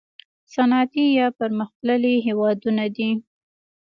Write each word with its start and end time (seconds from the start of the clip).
صنعتي 0.53 1.05
یا 1.17 1.27
پرمختللي 1.39 2.13
هیوادونه 2.25 2.85
دي. 2.95 3.09